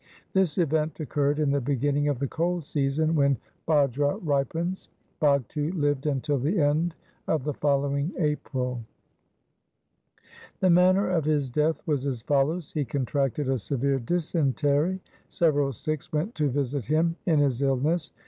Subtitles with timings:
[0.33, 4.89] This event occurred in the beginning of the cold season when bajra ripens.
[5.21, 6.95] Bhagtu lived until the end
[7.27, 8.81] of the following April.
[10.59, 14.99] The manner of his death was as follows:— He con tracted a severe dysentery.
[15.29, 18.11] Several Sikhs went to visit him in his illness.